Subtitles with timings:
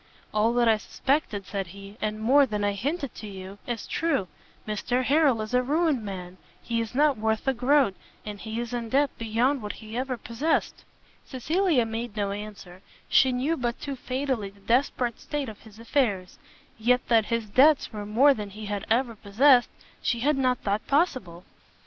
[0.33, 4.27] "All that I suspected," said he, "and more than I hinted to you, is true;
[4.67, 6.37] Mr Harrel is a ruined man!
[6.59, 7.93] he is not worth a groat,
[8.25, 10.85] and he is in debt beyond what he ever possessed."
[11.23, 16.39] Cecilia made no answer: she knew but too fatally the desperate state of his affairs,
[16.79, 19.69] yet that his debts were more than he had ever possessed,
[20.01, 21.43] she had not thought possible.